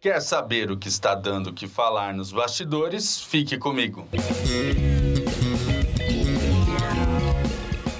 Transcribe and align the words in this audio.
Quer 0.00 0.20
saber 0.20 0.70
o 0.70 0.76
que 0.76 0.86
está 0.86 1.12
dando 1.12 1.52
que 1.52 1.66
falar 1.66 2.14
nos 2.14 2.30
bastidores? 2.30 3.20
Fique 3.20 3.58
comigo. 3.58 4.06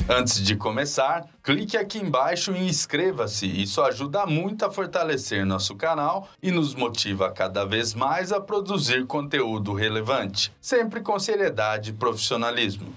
Antes 0.08 0.40
de 0.40 0.54
começar, 0.54 1.28
clique 1.42 1.76
aqui 1.76 1.98
embaixo 1.98 2.52
e 2.52 2.68
inscreva-se. 2.68 3.46
Isso 3.46 3.82
ajuda 3.82 4.24
muito 4.26 4.64
a 4.64 4.70
fortalecer 4.70 5.44
nosso 5.44 5.74
canal 5.74 6.28
e 6.40 6.52
nos 6.52 6.72
motiva 6.72 7.32
cada 7.32 7.64
vez 7.64 7.94
mais 7.94 8.30
a 8.30 8.40
produzir 8.40 9.04
conteúdo 9.04 9.74
relevante, 9.74 10.52
sempre 10.60 11.00
com 11.00 11.18
seriedade 11.18 11.90
e 11.90 11.94
profissionalismo. 11.94 12.94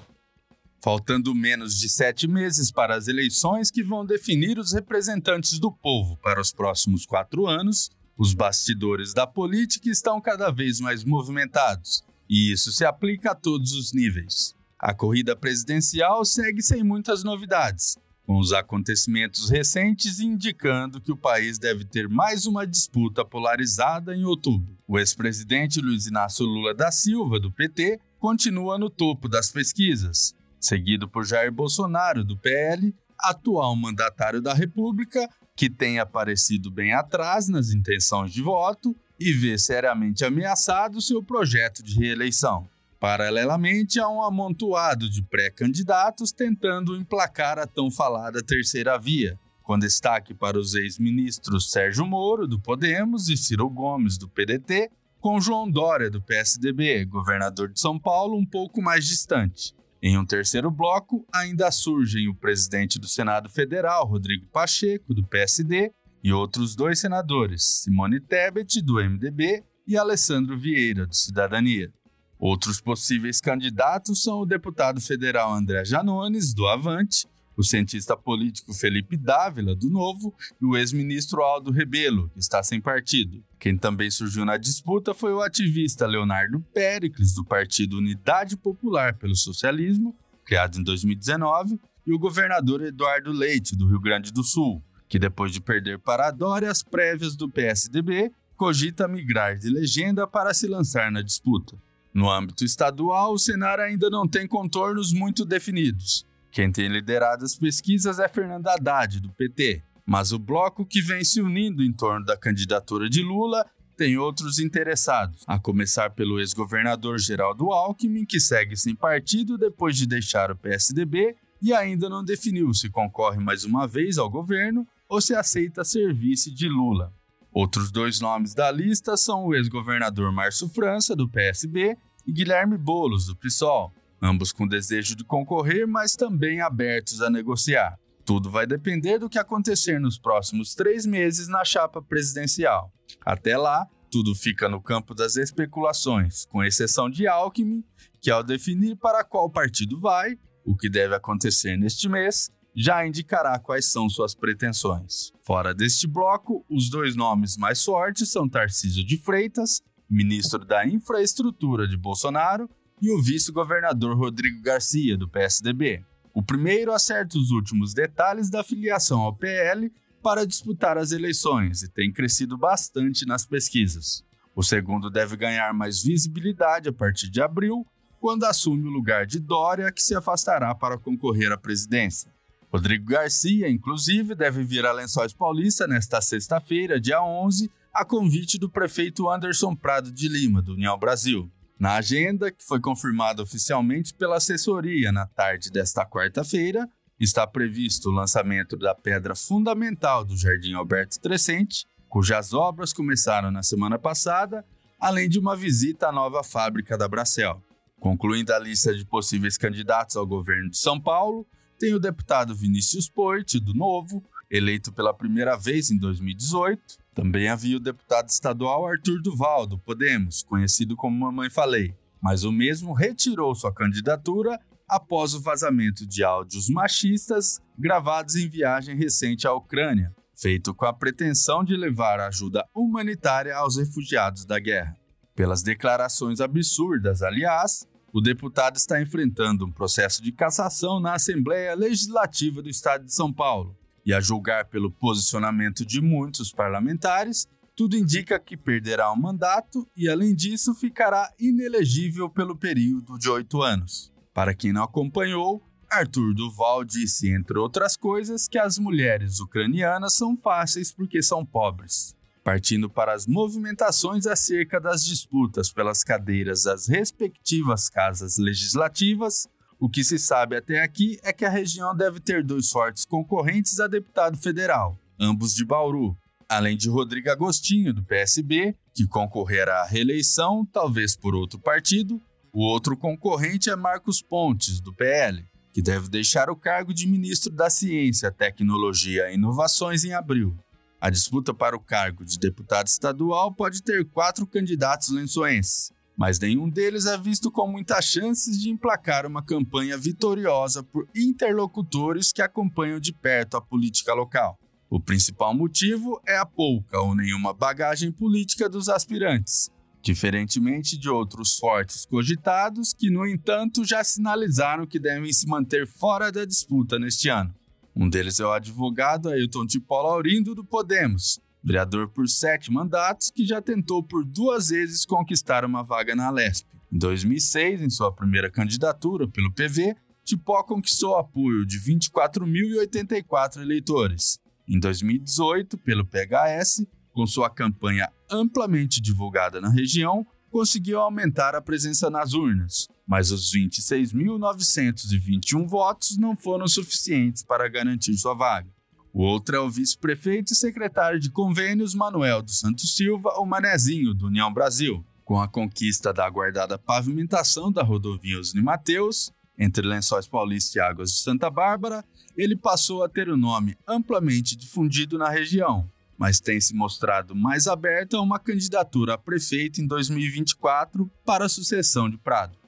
Faltando 0.80 1.34
menos 1.34 1.80
de 1.80 1.90
sete 1.90 2.28
meses 2.28 2.72
para 2.72 2.96
as 2.96 3.08
eleições 3.08 3.72
que 3.72 3.82
vão 3.82 4.06
definir 4.06 4.60
os 4.60 4.74
representantes 4.74 5.58
do 5.58 5.72
povo 5.72 6.18
para 6.18 6.40
os 6.40 6.54
próximos 6.54 7.06
quatro 7.06 7.48
anos, 7.48 7.90
os 8.22 8.36
bastidores 8.36 9.16
da 9.16 9.26
política 9.26 9.90
estão 9.90 10.22
cada 10.22 10.52
vez 10.52 10.80
mais 10.80 11.04
movimentados, 11.04 12.04
e 12.30 12.54
isso 12.54 12.72
se 12.72 12.86
aplica 12.86 13.32
a 13.32 13.36
todos 13.36 13.74
os 13.74 13.94
níveis. 13.94 14.54
A 14.78 14.94
corrida 14.94 15.36
presidencial 15.36 16.24
segue 16.24 16.62
sem 16.62 16.84
muitas 16.84 17.24
novidades, 17.24 17.98
com 18.24 18.38
os 18.38 18.54
acontecimentos 18.54 19.50
recentes 19.50 20.20
indicando 20.20 21.02
que 21.02 21.12
o 21.12 21.18
país 21.18 21.58
deve 21.58 21.84
ter 21.84 22.08
mais 22.08 22.46
uma 22.46 22.68
disputa 22.68 23.26
polarizada 23.26 24.16
em 24.16 24.24
outubro. 24.24 24.78
O 24.88 25.00
ex-presidente 25.00 25.82
Luiz 25.82 26.06
Inácio 26.06 26.46
Lula 26.46 26.76
da 26.76 26.92
Silva, 26.92 27.40
do 27.40 27.52
PT, 27.52 28.00
continua 28.20 28.78
no 28.78 28.92
topo 28.92 29.28
das 29.28 29.50
pesquisas, 29.50 30.36
seguido 30.60 31.10
por 31.10 31.26
Jair 31.26 31.52
Bolsonaro, 31.52 32.24
do 32.24 32.38
PL, 32.38 32.94
atual 33.18 33.76
mandatário 33.76 34.44
da 34.44 34.54
República, 34.54 35.28
que 35.62 35.70
tem 35.70 36.00
aparecido 36.00 36.72
bem 36.72 36.92
atrás 36.92 37.48
nas 37.48 37.70
intenções 37.70 38.34
de 38.34 38.42
voto 38.42 38.96
e 39.20 39.32
vê 39.32 39.60
seriamente 39.60 40.26
ameaçado 40.26 41.00
seu 41.00 41.22
projeto 41.22 41.84
de 41.84 42.00
reeleição. 42.00 42.68
Paralelamente, 43.00 44.00
há 44.00 44.10
um 44.10 44.24
amontoado 44.24 45.08
de 45.08 45.22
pré-candidatos 45.22 46.32
tentando 46.32 46.96
emplacar 46.96 47.60
a 47.60 47.68
tão 47.68 47.92
falada 47.92 48.42
terceira 48.42 48.98
via, 48.98 49.40
com 49.62 49.78
destaque 49.78 50.34
para 50.34 50.58
os 50.58 50.74
ex-ministros 50.74 51.70
Sérgio 51.70 52.08
Moro, 52.08 52.48
do 52.48 52.60
Podemos, 52.60 53.30
e 53.30 53.38
Ciro 53.38 53.70
Gomes, 53.70 54.18
do 54.18 54.28
PDT, 54.28 54.90
com 55.20 55.40
João 55.40 55.70
Dória, 55.70 56.10
do 56.10 56.24
PSDB, 56.24 57.06
governador 57.06 57.70
de 57.70 57.80
São 57.80 58.00
Paulo, 58.00 58.36
um 58.36 58.48
pouco 58.48 58.82
mais 58.82 59.06
distante. 59.06 59.76
Em 60.04 60.18
um 60.18 60.26
terceiro 60.26 60.72
bloco, 60.72 61.28
ainda 61.32 61.70
surgem 61.70 62.28
o 62.28 62.34
presidente 62.34 62.98
do 62.98 63.08
Senado 63.08 63.50
Federal, 63.50 64.08
Rodrigo 64.08 64.48
Pacheco, 64.48 65.14
do 65.14 65.24
PSD, 65.28 65.92
e 66.24 66.34
outros 66.34 66.76
dois 66.76 67.00
senadores, 67.00 67.84
Simone 67.84 68.20
Tebet, 68.20 68.82
do 68.82 68.96
MDB, 68.96 69.64
e 69.88 69.96
Alessandro 69.96 70.58
Vieira, 70.58 71.06
do 71.06 71.16
Cidadania. 71.16 71.94
Outros 72.40 72.82
possíveis 72.82 73.40
candidatos 73.40 74.24
são 74.24 74.40
o 74.40 74.46
deputado 74.46 75.00
federal 75.00 75.54
André 75.54 75.86
Janones, 75.86 76.52
do 76.52 76.68
Avante, 76.68 77.28
o 77.56 77.64
cientista 77.64 78.16
político 78.16 78.74
Felipe 78.74 79.18
Dávila, 79.18 79.76
do 79.76 79.90
Novo, 79.90 80.34
e 80.62 80.66
o 80.66 80.78
ex-ministro 80.78 81.42
Aldo 81.42 81.72
Rebelo, 81.72 82.30
que 82.30 82.40
está 82.40 82.64
sem 82.64 82.82
partido. 82.82 83.44
Quem 83.60 83.78
também 83.78 84.10
surgiu 84.10 84.46
na 84.46 84.58
disputa 84.58 85.14
foi 85.14 85.34
o 85.34 85.42
ativista 85.42 86.08
Leonardo 86.08 86.60
Pericles, 86.74 87.36
do 87.36 87.44
Partido 87.44 87.98
Unidade 87.98 88.58
Popular 88.58 89.16
pelo 89.16 89.36
Socialismo, 89.36 90.16
criado 90.46 90.80
em 90.80 90.84
2019, 90.84 91.80
e 92.06 92.14
o 92.14 92.20
governador 92.20 92.82
Eduardo 92.82 93.32
Leite, 93.32 93.76
do 93.76 93.88
Rio 93.88 94.00
Grande 94.00 94.32
do 94.32 94.44
Sul, 94.44 94.84
que 95.08 95.20
depois 95.20 95.52
de 95.52 95.62
perder 95.62 96.00
para 96.00 96.28
a 96.28 96.32
Dória 96.32 96.72
as 96.72 96.82
prévias 96.82 97.36
do 97.36 97.50
PSDB, 97.50 98.32
cogita 98.56 99.08
migrar 99.08 99.58
de 99.58 99.70
legenda 99.70 100.26
para 100.26 100.54
se 100.54 100.68
lançar 100.68 101.12
na 101.12 101.22
disputa. 101.22 101.76
No 102.14 102.30
âmbito 102.30 102.66
estadual, 102.66 103.34
o 103.34 103.40
cenário 103.40 103.84
ainda 103.84 104.10
não 104.10 104.28
tem 104.28 104.48
contornos 104.48 105.14
muito 105.14 105.46
definidos. 105.46 106.26
Quem 106.52 106.70
tem 106.70 106.90
liderado 106.90 107.46
as 107.46 107.56
pesquisas 107.56 108.20
é 108.20 108.28
Fernanda 108.28 108.74
Haddad, 108.74 109.22
do 109.22 109.32
PT, 109.32 109.82
mas 110.06 110.34
o 110.34 110.40
bloco 110.40 110.86
que 110.86 111.02
vem 111.02 111.24
se 111.24 111.42
unindo 111.42 111.82
em 111.82 111.94
torno 111.94 112.26
da 112.26 112.36
candidatura 112.36 113.10
de 113.10 113.24
Lula 113.24 113.66
tem 113.96 114.18
outros 114.18 114.60
interessados, 114.60 115.44
a 115.48 115.58
começar 115.58 116.10
pelo 116.10 116.40
ex-governador 116.40 117.20
Geraldo 117.20 117.72
Alckmin, 117.72 118.26
que 118.26 118.40
segue 118.40 118.76
sem 118.76 118.94
partido 118.94 119.58
depois 119.58 119.96
de 119.96 120.06
deixar 120.06 120.52
o 120.52 120.56
PSDB 120.58 121.36
e 121.62 121.74
ainda 121.74 122.10
não 122.10 122.24
definiu 122.24 122.74
se 122.74 122.90
concorre 122.90 123.40
mais 123.40 123.64
uma 123.64 123.88
vez 123.88 124.18
ao 124.18 124.30
governo 124.30 124.86
ou 125.08 125.22
se 125.22 125.34
aceita 125.34 125.86
ser 125.86 126.14
vice 126.14 126.52
de 126.52 126.68
Lula. 126.68 127.14
Outros 127.54 127.92
dois 127.92 128.20
nomes 128.20 128.54
da 128.54 128.72
lista 128.72 129.16
são 129.16 129.46
o 129.46 129.56
ex-governador 129.56 130.32
Márcio 130.32 130.68
França, 130.68 131.16
do 131.16 131.30
PSB, 131.30 131.98
e 132.26 132.32
Guilherme 132.32 132.78
Bolos, 132.78 133.28
do 133.28 133.36
PSOL, 133.36 133.94
ambos 134.22 134.52
com 134.52 134.68
desejo 134.68 135.16
de 135.16 135.24
concorrer, 135.24 135.88
mas 135.88 136.16
também 136.16 136.62
abertos 136.62 137.22
a 137.22 137.30
negociar. 137.30 137.98
Tudo 138.26 138.52
vai 138.52 138.68
depender 138.68 139.18
do 139.18 139.30
que 139.30 139.40
acontecer 139.40 140.00
nos 140.00 140.20
próximos 140.20 140.76
três 140.76 141.06
meses 141.06 141.48
na 141.48 141.66
chapa 141.66 142.02
presidencial. 142.02 142.94
Até 143.26 143.58
lá, 143.58 143.88
tudo 144.12 144.36
fica 144.36 144.70
no 144.70 144.82
campo 144.82 145.16
das 145.16 145.36
especulações, 145.38 146.46
com 146.46 146.64
exceção 146.64 147.10
de 147.10 147.28
Alckmin, 147.28 147.84
que 148.22 148.30
ao 148.30 148.44
definir 148.44 148.96
para 148.98 149.24
qual 149.24 149.50
partido 149.50 150.00
vai, 150.00 150.38
o 150.64 150.76
que 150.76 150.90
deve 150.90 151.16
acontecer 151.16 151.78
neste 151.78 152.08
mês, 152.08 152.50
já 152.76 153.06
indicará 153.06 153.58
quais 153.60 153.92
são 153.92 154.08
suas 154.10 154.36
pretensões. 154.36 155.32
Fora 155.46 155.74
deste 155.74 156.08
bloco, 156.08 156.66
os 156.70 156.90
dois 156.90 157.16
nomes 157.16 157.58
mais 157.58 157.84
fortes 157.84 158.32
são 158.32 158.48
Tarcísio 158.48 159.04
de 159.04 159.18
Freitas, 159.18 159.82
ministro 160.10 160.66
da 160.66 160.86
Infraestrutura 160.86 161.88
de 161.88 161.98
Bolsonaro, 161.98 162.70
e 163.02 163.12
o 163.12 163.22
vice-governador 163.22 164.16
Rodrigo 164.16 164.62
Garcia, 164.62 165.18
do 165.18 165.28
PSDB. 165.28 166.06
O 166.34 166.44
primeiro 166.44 166.94
acerta 166.94 167.38
os 167.38 167.52
últimos 167.52 167.94
detalhes 167.94 168.50
da 168.50 168.64
filiação 168.64 169.22
ao 169.22 169.36
PL 169.36 169.92
para 170.22 170.46
disputar 170.46 170.98
as 170.98 171.12
eleições 171.12 171.82
e 171.82 171.90
tem 171.90 172.12
crescido 172.12 172.58
bastante 172.58 173.26
nas 173.26 173.46
pesquisas. 173.46 174.24
O 174.56 174.64
segundo 174.64 175.10
deve 175.10 175.36
ganhar 175.36 175.74
mais 175.74 176.04
visibilidade 176.04 176.90
a 176.90 176.94
partir 176.94 177.30
de 177.30 177.42
abril, 177.42 177.86
quando 178.20 178.44
assume 178.44 178.88
o 178.88 178.92
lugar 178.92 179.26
de 179.26 179.40
Dória, 179.40 179.92
que 179.92 180.04
se 180.04 180.14
afastará 180.14 180.76
para 180.76 180.98
concorrer 180.98 181.52
à 181.52 181.58
presidência. 181.58 182.32
Rodrigo 182.72 183.06
Garcia, 183.06 183.70
inclusive, 183.70 184.36
deve 184.36 184.64
vir 184.64 184.86
a 184.86 184.92
Lençóis 184.92 185.34
Paulista 185.34 185.88
nesta 185.88 186.22
sexta-feira, 186.22 187.02
dia 187.02 187.22
11, 187.22 187.70
a 187.94 188.06
convite 188.06 188.58
do 188.58 188.70
prefeito 188.70 189.30
Anderson 189.30 189.76
Prado 189.76 190.12
de 190.12 190.30
Lima, 190.30 190.62
do 190.62 190.74
União 190.74 190.98
Brasil. 190.98 191.52
Na 191.82 191.96
agenda, 191.96 192.52
que 192.52 192.64
foi 192.64 192.80
confirmada 192.80 193.42
oficialmente 193.42 194.14
pela 194.14 194.36
assessoria 194.36 195.12
na 195.12 195.26
tarde 195.26 195.72
desta 195.72 196.06
quarta-feira, 196.06 196.88
está 197.20 197.48
previsto 197.48 198.10
o 198.10 198.12
lançamento 198.12 198.78
da 198.78 198.94
pedra 198.94 199.34
fundamental 199.34 200.24
do 200.24 200.38
Jardim 200.38 200.74
Alberto 200.74 201.20
Trescente, 201.20 201.88
cujas 202.08 202.54
obras 202.54 202.94
começaram 202.94 203.50
na 203.50 203.64
semana 203.64 203.98
passada, 203.98 204.64
além 205.00 205.28
de 205.28 205.40
uma 205.40 205.56
visita 205.56 206.10
à 206.10 206.12
nova 206.12 206.44
fábrica 206.44 206.96
da 206.96 207.08
Bracel. 207.08 207.60
Concluindo 208.00 208.54
a 208.54 208.60
lista 208.60 208.94
de 208.94 209.04
possíveis 209.04 209.58
candidatos 209.58 210.16
ao 210.16 210.28
governo 210.28 210.70
de 210.70 210.78
São 210.78 211.02
Paulo, 211.02 211.48
tem 211.80 211.96
o 211.96 212.00
deputado 212.00 212.56
Vinícius 212.56 213.10
Poit, 213.10 213.60
do 213.60 213.74
Novo, 213.74 214.24
eleito 214.52 214.92
pela 214.92 215.14
primeira 215.14 215.56
vez 215.56 215.90
em 215.90 215.98
2018, 215.98 216.98
também 217.16 217.48
havia 217.48 217.78
o 217.78 217.80
deputado 217.80 218.28
estadual 218.28 218.86
Arthur 218.86 219.22
Duval, 219.22 219.66
do 219.66 219.80
Podemos, 219.80 220.44
conhecido 220.44 220.96
como 220.96 221.18
Mamãe 221.18 221.50
Falei, 221.50 221.96
mas 222.22 222.44
o 222.44 222.52
mesmo 222.52 222.94
retirou 222.94 223.56
sua 223.56 223.74
candidatura 223.74 224.60
após 224.88 225.34
o 225.34 225.42
vazamento 225.42 226.06
de 226.06 226.22
áudios 226.22 226.70
machistas 226.70 227.62
gravados 227.80 228.36
em 228.36 228.50
viagem 228.50 228.98
recente 228.98 229.48
à 229.48 229.54
Ucrânia, 229.54 230.14
feito 230.36 230.76
com 230.76 230.86
a 230.86 230.94
pretensão 230.94 231.64
de 231.64 231.78
levar 231.78 232.20
ajuda 232.20 232.66
humanitária 232.76 233.56
aos 233.56 233.78
refugiados 233.78 234.44
da 234.46 234.60
guerra. 234.60 234.98
Pelas 235.34 235.64
declarações 235.64 236.42
absurdas, 236.42 237.22
aliás, 237.22 237.88
o 238.12 238.20
deputado 238.20 238.76
está 238.76 239.02
enfrentando 239.02 239.66
um 239.66 239.72
processo 239.72 240.22
de 240.22 240.34
cassação 240.34 241.00
na 241.00 241.14
Assembleia 241.14 241.74
Legislativa 241.74 242.62
do 242.62 242.70
Estado 242.70 243.06
de 243.06 243.14
São 243.14 243.32
Paulo, 243.32 243.78
e 244.06 244.14
a 244.14 244.20
julgar 244.20 244.66
pelo 244.66 244.92
posicionamento 244.92 245.86
de 245.86 246.02
muitos 246.02 246.52
parlamentares, 246.52 247.48
tudo 247.76 247.96
indica 247.96 248.40
que 248.40 248.58
perderá 248.58 249.12
o 249.12 249.16
mandato 249.16 249.88
e, 249.96 250.10
além 250.10 250.36
disso, 250.36 250.74
ficará 250.74 251.32
inelegível 251.40 252.30
pelo 252.30 252.56
período 252.56 253.18
de 253.18 253.30
oito 253.30 253.62
anos. 253.62 254.12
Para 254.34 254.54
quem 254.54 254.72
não 254.72 254.84
acompanhou, 254.84 255.64
Arthur 255.90 256.34
Duval 256.34 256.86
disse, 256.86 257.30
entre 257.30 257.58
outras 257.58 257.98
coisas, 257.98 258.48
que 258.48 258.58
as 258.58 258.78
mulheres 258.78 259.40
ucranianas 259.40 260.14
são 260.14 260.38
fáceis 260.38 260.94
porque 260.94 261.22
são 261.22 261.46
pobres. 261.46 262.16
Partindo 262.44 262.90
para 262.90 263.14
as 263.14 263.28
movimentações 263.28 264.26
acerca 264.26 264.80
das 264.80 265.04
disputas 265.04 265.72
pelas 265.72 266.04
cadeiras 266.04 266.64
das 266.64 266.88
respectivas 266.88 267.90
casas 267.90 268.38
legislativas, 268.38 269.48
o 269.82 269.90
que 269.90 270.04
se 270.04 270.20
sabe 270.20 270.56
até 270.56 270.84
aqui 270.84 271.20
é 271.24 271.34
que 271.34 271.44
a 271.44 271.50
região 271.50 271.98
deve 271.98 272.20
ter 272.20 272.44
dois 272.44 272.70
fortes 272.70 273.04
concorrentes 273.04 273.80
a 273.80 273.88
deputado 273.88 274.38
federal, 274.38 274.96
ambos 275.20 275.56
de 275.56 275.66
Bauru, 275.66 276.16
além 276.48 276.78
de 276.78 276.88
Rodrigo 276.88 277.32
Agostinho, 277.32 277.92
do 277.92 278.04
PSB, 278.04 278.76
que 278.94 279.08
concorrerá 279.08 279.82
à 279.82 279.86
reeleição, 279.88 280.64
talvez 280.72 281.16
por 281.16 281.34
outro 281.34 281.58
partido. 281.58 282.22
O 282.54 282.64
outro 282.64 282.96
concorrente 282.96 283.72
é 283.72 283.76
Marcos 283.76 284.22
Pontes, 284.22 284.80
do 284.80 284.94
PL, 284.94 285.44
que 285.74 285.82
deve 285.82 286.10
deixar 286.10 286.52
o 286.52 286.56
cargo 286.56 286.94
de 286.94 287.08
ministro 287.08 287.52
da 287.52 287.68
Ciência, 287.68 288.32
Tecnologia 288.32 289.32
e 289.32 289.34
Inovações 289.34 290.04
em 290.04 290.14
abril. 290.14 290.56
A 291.00 291.10
disputa 291.10 291.56
para 291.56 291.76
o 291.76 291.80
cargo 291.80 292.24
de 292.24 292.38
deputado 292.38 292.86
estadual 292.86 293.52
pode 293.52 293.82
ter 293.82 294.06
quatro 294.06 294.46
candidatos 294.46 295.10
lençoenses, 295.10 295.92
mas 296.22 296.40
nenhum 296.40 296.70
deles 296.70 297.08
é 297.08 297.18
visto 297.18 297.50
com 297.50 297.66
muitas 297.66 298.06
chances 298.06 298.62
de 298.62 298.70
emplacar 298.70 299.26
uma 299.26 299.42
campanha 299.42 299.98
vitoriosa 299.98 300.84
por 300.84 301.10
interlocutores 301.16 302.32
que 302.32 302.44
acompanham 302.44 303.00
de 303.00 303.12
perto 303.12 303.58
a 303.58 303.62
política 303.62 304.14
local. 304.14 304.56
O 304.88 305.00
principal 305.00 305.52
motivo 305.52 306.22
é 306.28 306.38
a 306.38 306.46
pouca 306.46 307.02
ou 307.02 307.16
nenhuma 307.16 307.56
bagagem 307.56 308.12
política 308.12 308.70
dos 308.70 308.88
aspirantes, 308.88 309.72
diferentemente 310.00 310.96
de 310.96 311.10
outros 311.10 311.56
fortes 311.58 312.06
cogitados 312.06 312.94
que, 312.94 313.10
no 313.10 313.26
entanto, 313.26 313.84
já 313.84 314.04
sinalizaram 314.04 314.86
que 314.86 315.00
devem 315.00 315.34
se 315.34 315.48
manter 315.48 315.88
fora 315.88 316.32
da 316.32 316.46
disputa 316.46 317.00
neste 317.00 317.30
ano. 317.30 317.52
Um 317.96 318.08
deles 318.08 318.40
é 318.40 318.46
o 318.46 318.52
advogado 318.52 319.28
Ailton 319.28 319.66
Tipola 319.66 320.14
Aurindo 320.14 320.54
do 320.54 320.64
Podemos, 320.64 321.40
vereador 321.64 322.10
por 322.10 322.28
sete 322.28 322.72
mandatos 322.72 323.32
que 323.32 323.46
já 323.46 323.62
tentou 323.62 324.04
por 324.04 324.26
duas 324.26 324.70
vezes 324.70 325.06
conquistar 325.06 325.64
uma 325.64 325.84
vaga 325.84 326.16
na 326.16 326.28
Alesp. 326.28 326.66
Em 326.92 326.98
2006, 326.98 327.82
em 327.82 327.90
sua 327.90 328.12
primeira 328.12 328.52
candidatura 328.52 329.28
pelo 329.28 329.54
PV, 329.54 329.96
Tipó 330.24 330.64
conquistou 330.64 331.18
apoio 331.18 331.66
de 331.66 331.80
24.084 331.80 333.62
eleitores. 333.62 334.40
Em 334.68 334.80
2018, 334.80 335.80
pelo 335.80 336.06
PHS, 336.06 336.86
com 337.12 337.26
sua 337.26 337.50
campanha 337.50 338.08
amplamente 338.30 339.02
divulgada 339.02 339.60
na 339.60 339.70
região, 339.70 340.24
conseguiu 340.50 341.00
aumentar 341.00 341.56
a 341.56 341.62
presença 341.62 342.08
nas 342.10 342.34
urnas, 342.34 342.88
mas 343.08 343.32
os 343.32 343.54
26.921 343.54 345.66
votos 345.68 346.18
não 346.18 346.36
foram 346.36 346.68
suficientes 346.68 347.44
para 347.44 347.70
garantir 347.70 348.18
sua 348.18 348.34
vaga. 348.34 348.70
O 349.14 349.24
outro 349.24 349.58
é 349.58 349.60
o 349.60 349.70
vice-prefeito 349.70 350.54
e 350.54 350.56
secretário 350.56 351.20
de 351.20 351.30
convênios 351.30 351.94
Manuel 351.94 352.42
dos 352.42 352.60
Santos 352.60 352.96
Silva, 352.96 353.30
o 353.38 353.46
Manezinho, 353.46 354.14
do 354.14 354.28
União 354.28 354.54
Brasil. 354.54 355.06
Com 355.26 355.42
a 355.42 355.50
conquista 355.50 356.14
da 356.14 356.26
aguardada 356.26 356.80
pavimentação 356.80 357.72
da 357.72 357.84
rodovia 357.84 358.40
Osni 358.40 358.62
Mateus, 358.62 359.34
entre 359.58 359.86
Lençóis 359.86 360.28
Paulista 360.28 360.78
e 360.78 360.82
Águas 360.82 361.12
de 361.12 361.20
Santa 361.20 361.50
Bárbara, 361.50 362.06
ele 362.38 362.56
passou 362.56 363.04
a 363.04 363.10
ter 363.10 363.28
o 363.28 363.36
nome 363.36 363.78
amplamente 363.86 364.56
difundido 364.56 365.18
na 365.18 365.30
região, 365.30 365.90
mas 366.18 366.40
tem 366.40 366.62
se 366.62 366.74
mostrado 366.74 367.36
mais 367.36 367.68
aberta 367.68 368.16
a 368.16 368.22
uma 368.22 368.40
candidatura 368.40 369.16
a 369.16 369.18
prefeito 369.18 369.82
em 369.82 369.88
2024 369.88 371.12
para 371.26 371.46
a 371.46 371.50
sucessão 371.50 372.10
de 372.10 372.18
Prado. 372.18 372.61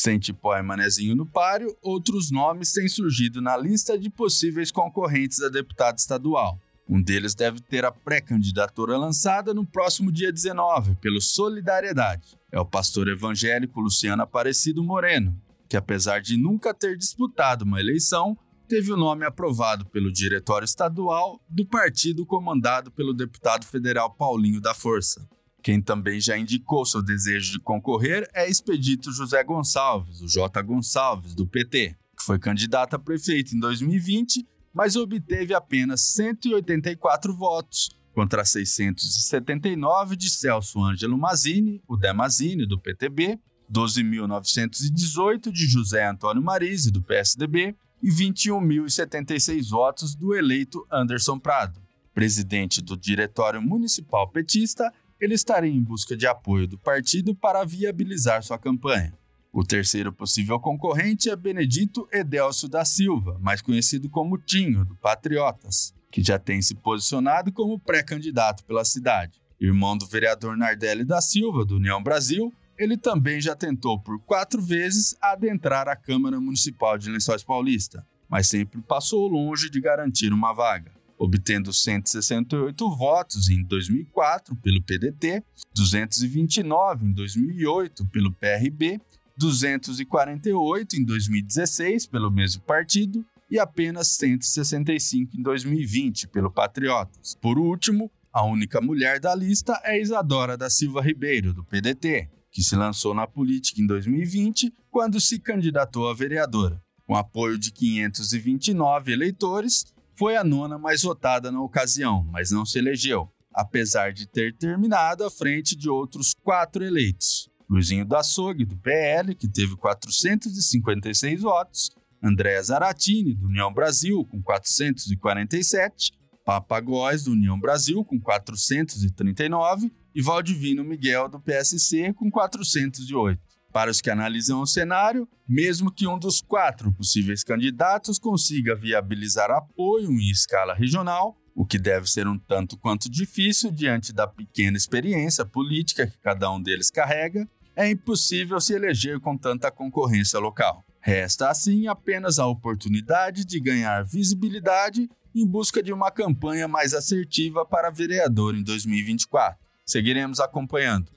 Sem 0.00 0.16
Tipó 0.16 0.56
e 0.56 0.62
Manezinho 0.62 1.16
no 1.16 1.26
páreo, 1.26 1.76
outros 1.82 2.30
nomes 2.30 2.70
têm 2.72 2.86
surgido 2.86 3.42
na 3.42 3.56
lista 3.56 3.98
de 3.98 4.08
possíveis 4.08 4.70
concorrentes 4.70 5.42
a 5.42 5.48
deputado 5.48 5.98
estadual. 5.98 6.56
Um 6.88 7.02
deles 7.02 7.34
deve 7.34 7.60
ter 7.60 7.84
a 7.84 7.90
pré-candidatura 7.90 8.96
lançada 8.96 9.52
no 9.52 9.66
próximo 9.66 10.12
dia 10.12 10.32
19, 10.32 10.94
pelo 11.00 11.20
Solidariedade. 11.20 12.38
É 12.52 12.60
o 12.60 12.64
pastor 12.64 13.08
evangélico 13.08 13.80
Luciano 13.80 14.22
Aparecido 14.22 14.84
Moreno, 14.84 15.36
que 15.68 15.76
apesar 15.76 16.22
de 16.22 16.36
nunca 16.36 16.72
ter 16.72 16.96
disputado 16.96 17.64
uma 17.64 17.80
eleição, 17.80 18.38
teve 18.68 18.92
o 18.92 18.96
nome 18.96 19.24
aprovado 19.24 19.84
pelo 19.86 20.12
Diretório 20.12 20.64
Estadual 20.64 21.40
do 21.48 21.66
partido 21.66 22.24
comandado 22.24 22.92
pelo 22.92 23.12
deputado 23.12 23.66
federal 23.66 24.14
Paulinho 24.14 24.60
da 24.60 24.72
Força. 24.72 25.28
Quem 25.68 25.82
também 25.82 26.18
já 26.18 26.38
indicou 26.38 26.86
seu 26.86 27.02
desejo 27.02 27.52
de 27.52 27.58
concorrer 27.58 28.26
é 28.32 28.48
Expedito 28.48 29.12
José 29.12 29.44
Gonçalves, 29.44 30.22
o 30.22 30.26
J. 30.26 30.62
Gonçalves, 30.62 31.34
do 31.34 31.46
PT, 31.46 31.94
que 32.16 32.24
foi 32.24 32.38
candidato 32.38 32.94
a 32.94 32.98
prefeito 32.98 33.54
em 33.54 33.60
2020, 33.60 34.48
mas 34.72 34.96
obteve 34.96 35.52
apenas 35.52 36.00
184 36.14 37.36
votos, 37.36 37.90
contra 38.14 38.46
679 38.46 40.16
de 40.16 40.30
Celso 40.30 40.82
Ângelo 40.82 41.18
Mazini, 41.18 41.82
o 41.86 41.98
Demazini, 41.98 42.66
do 42.66 42.80
PTB, 42.80 43.38
12.918 43.70 45.52
de 45.52 45.66
José 45.66 46.08
Antônio 46.08 46.42
Marise, 46.42 46.90
do 46.90 47.02
PSDB, 47.02 47.76
e 48.02 48.08
21.076 48.08 49.68
votos 49.68 50.14
do 50.14 50.34
eleito 50.34 50.82
Anderson 50.90 51.38
Prado. 51.38 51.78
Presidente 52.14 52.80
do 52.80 52.96
Diretório 52.96 53.60
Municipal 53.60 54.30
Petista, 54.30 54.90
ele 55.20 55.34
estaria 55.34 55.70
em 55.70 55.82
busca 55.82 56.16
de 56.16 56.26
apoio 56.26 56.66
do 56.66 56.78
partido 56.78 57.34
para 57.34 57.64
viabilizar 57.64 58.42
sua 58.42 58.58
campanha. 58.58 59.12
O 59.52 59.64
terceiro 59.64 60.12
possível 60.12 60.60
concorrente 60.60 61.30
é 61.30 61.34
Benedito 61.34 62.08
Edelcio 62.12 62.68
da 62.68 62.84
Silva, 62.84 63.38
mais 63.40 63.60
conhecido 63.60 64.08
como 64.08 64.38
Tinho, 64.38 64.84
do 64.84 64.94
Patriotas, 64.96 65.94
que 66.10 66.22
já 66.22 66.38
tem 66.38 66.62
se 66.62 66.74
posicionado 66.74 67.50
como 67.52 67.78
pré-candidato 67.78 68.64
pela 68.64 68.84
cidade. 68.84 69.40
Irmão 69.60 69.96
do 69.96 70.06
vereador 70.06 70.56
Nardelli 70.56 71.04
da 71.04 71.20
Silva, 71.20 71.64
do 71.64 71.76
União 71.76 72.00
Brasil, 72.02 72.52
ele 72.78 72.96
também 72.96 73.40
já 73.40 73.56
tentou 73.56 73.98
por 73.98 74.20
quatro 74.20 74.62
vezes 74.62 75.16
adentrar 75.20 75.88
a 75.88 75.96
Câmara 75.96 76.40
Municipal 76.40 76.96
de 76.96 77.10
Lençóis 77.10 77.42
Paulista, 77.42 78.06
mas 78.28 78.48
sempre 78.48 78.80
passou 78.82 79.26
longe 79.26 79.68
de 79.68 79.80
garantir 79.80 80.32
uma 80.32 80.52
vaga, 80.52 80.92
obtendo 81.18 81.72
168 81.72 82.96
votos 82.96 83.48
em 83.50 83.64
2004 83.64 84.54
pelo 84.56 84.82
PDT, 84.82 85.42
229 85.74 87.06
em 87.06 87.12
2008 87.12 88.06
pelo 88.06 88.32
PRB, 88.32 89.00
248 89.36 90.96
em 90.96 91.04
2016 91.04 92.06
pelo 92.06 92.30
mesmo 92.30 92.62
partido 92.62 93.24
e 93.50 93.58
apenas 93.58 94.08
165 94.16 95.36
em 95.36 95.42
2020 95.42 96.28
pelo 96.28 96.50
Patriotas. 96.50 97.36
Por 97.40 97.58
último, 97.58 98.10
a 98.32 98.44
única 98.44 98.80
mulher 98.80 99.18
da 99.18 99.34
lista 99.34 99.80
é 99.84 100.00
Isadora 100.00 100.56
da 100.56 100.68
Silva 100.68 101.00
Ribeiro, 101.00 101.52
do 101.52 101.64
PDT, 101.64 102.28
que 102.52 102.62
se 102.62 102.76
lançou 102.76 103.14
na 103.14 103.26
política 103.26 103.80
em 103.80 103.86
2020 103.86 104.72
quando 104.90 105.20
se 105.20 105.38
candidatou 105.38 106.08
a 106.08 106.14
vereadora. 106.14 106.80
Com 107.06 107.16
apoio 107.16 107.56
de 107.56 107.72
529 107.72 109.12
eleitores, 109.12 109.84
foi 110.18 110.36
a 110.36 110.42
nona 110.42 110.76
mais 110.76 111.02
votada 111.02 111.52
na 111.52 111.62
ocasião, 111.62 112.24
mas 112.32 112.50
não 112.50 112.66
se 112.66 112.76
elegeu, 112.76 113.30
apesar 113.54 114.12
de 114.12 114.26
ter 114.26 114.52
terminado 114.56 115.24
à 115.24 115.30
frente 115.30 115.76
de 115.76 115.88
outros 115.88 116.34
quatro 116.42 116.84
eleitos. 116.84 117.48
Luizinho 117.70 118.04
da 118.04 118.18
Açougue, 118.18 118.64
do 118.64 118.76
PL, 118.76 119.32
que 119.36 119.46
teve 119.46 119.76
456 119.76 121.40
votos, 121.40 121.90
Andréa 122.20 122.60
Zaratini, 122.60 123.32
do 123.32 123.46
União 123.46 123.72
Brasil, 123.72 124.26
com 124.28 124.42
447, 124.42 126.10
Papagóis, 126.44 127.22
do 127.22 127.32
União 127.32 127.60
Brasil, 127.60 128.04
com 128.04 128.18
439, 128.18 129.92
e 130.14 130.20
Valdivino 130.20 130.82
Miguel, 130.82 131.28
do 131.28 131.38
PSC, 131.38 132.12
com 132.14 132.28
408. 132.28 133.40
Para 133.78 133.92
os 133.92 134.00
que 134.00 134.10
analisam 134.10 134.60
o 134.60 134.66
cenário, 134.66 135.28
mesmo 135.48 135.88
que 135.88 136.04
um 136.04 136.18
dos 136.18 136.40
quatro 136.40 136.92
possíveis 136.92 137.44
candidatos 137.44 138.18
consiga 138.18 138.74
viabilizar 138.74 139.52
apoio 139.52 140.10
em 140.10 140.30
escala 140.32 140.74
regional, 140.74 141.38
o 141.54 141.64
que 141.64 141.78
deve 141.78 142.10
ser 142.10 142.26
um 142.26 142.36
tanto 142.36 142.76
quanto 142.76 143.08
difícil 143.08 143.70
diante 143.70 144.12
da 144.12 144.26
pequena 144.26 144.76
experiência 144.76 145.46
política 145.46 146.08
que 146.08 146.18
cada 146.18 146.50
um 146.50 146.60
deles 146.60 146.90
carrega, 146.90 147.48
é 147.76 147.88
impossível 147.88 148.60
se 148.60 148.74
eleger 148.74 149.20
com 149.20 149.38
tanta 149.38 149.70
concorrência 149.70 150.40
local. 150.40 150.84
Resta 151.00 151.48
assim 151.48 151.86
apenas 151.86 152.40
a 152.40 152.48
oportunidade 152.48 153.44
de 153.44 153.60
ganhar 153.60 154.02
visibilidade 154.02 155.08
em 155.32 155.46
busca 155.46 155.80
de 155.80 155.92
uma 155.92 156.10
campanha 156.10 156.66
mais 156.66 156.94
assertiva 156.94 157.64
para 157.64 157.90
vereador 157.90 158.56
em 158.56 158.64
2024. 158.64 159.56
Seguiremos 159.86 160.40
acompanhando. 160.40 161.16